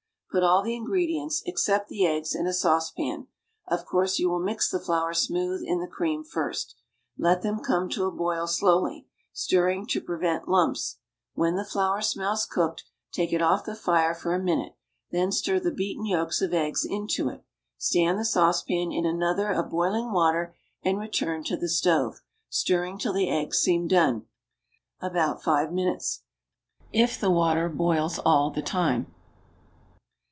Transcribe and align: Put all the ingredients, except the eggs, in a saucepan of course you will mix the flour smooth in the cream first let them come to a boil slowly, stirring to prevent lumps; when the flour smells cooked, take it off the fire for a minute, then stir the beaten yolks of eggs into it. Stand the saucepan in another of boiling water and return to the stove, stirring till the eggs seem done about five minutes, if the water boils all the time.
Put 0.33 0.43
all 0.43 0.63
the 0.63 0.77
ingredients, 0.77 1.43
except 1.45 1.89
the 1.89 2.05
eggs, 2.07 2.33
in 2.33 2.47
a 2.47 2.53
saucepan 2.53 3.27
of 3.67 3.83
course 3.85 4.17
you 4.17 4.29
will 4.29 4.39
mix 4.39 4.71
the 4.71 4.79
flour 4.79 5.13
smooth 5.13 5.61
in 5.61 5.81
the 5.81 5.89
cream 5.89 6.23
first 6.23 6.75
let 7.17 7.41
them 7.41 7.59
come 7.59 7.89
to 7.89 8.05
a 8.05 8.11
boil 8.11 8.47
slowly, 8.47 9.07
stirring 9.33 9.85
to 9.87 9.99
prevent 9.99 10.47
lumps; 10.47 10.99
when 11.33 11.57
the 11.57 11.65
flour 11.65 11.99
smells 12.01 12.45
cooked, 12.45 12.85
take 13.11 13.33
it 13.33 13.41
off 13.41 13.65
the 13.65 13.75
fire 13.75 14.13
for 14.15 14.33
a 14.33 14.39
minute, 14.41 14.73
then 15.11 15.33
stir 15.33 15.59
the 15.59 15.69
beaten 15.69 16.05
yolks 16.05 16.41
of 16.41 16.53
eggs 16.53 16.85
into 16.85 17.27
it. 17.27 17.43
Stand 17.77 18.17
the 18.17 18.23
saucepan 18.23 18.89
in 18.89 19.05
another 19.05 19.49
of 19.51 19.69
boiling 19.69 20.13
water 20.13 20.55
and 20.81 20.97
return 20.97 21.43
to 21.43 21.57
the 21.57 21.67
stove, 21.67 22.21
stirring 22.47 22.97
till 22.97 23.11
the 23.11 23.29
eggs 23.29 23.57
seem 23.57 23.85
done 23.85 24.25
about 25.01 25.43
five 25.43 25.73
minutes, 25.73 26.21
if 26.93 27.19
the 27.19 27.29
water 27.29 27.67
boils 27.67 28.17
all 28.19 28.49
the 28.49 28.61
time. 28.61 29.13